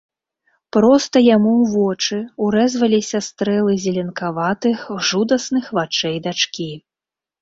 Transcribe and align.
Проста 0.75 1.21
яму 1.35 1.51
ў 1.57 1.65
вочы 1.73 2.17
ўрэзваліся 2.47 3.19
стрэлы 3.27 3.77
зеленкаватых 3.87 4.89
жудасных 5.11 5.65
вачэй 5.81 6.17
дачкі. 6.31 6.71